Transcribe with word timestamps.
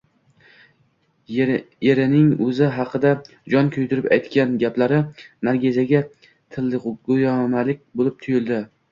Erining 1.89 2.29
o`zi 2.45 2.69
haqida 2.77 3.11
jon 3.53 3.69
kuydirib 3.75 4.07
aytgan 4.17 4.55
gaplari 4.63 5.01
Naziraga 5.49 6.01
tilyog`lamalik 6.57 7.83
bo`lib 8.01 8.17
tuyuldi 8.25 8.59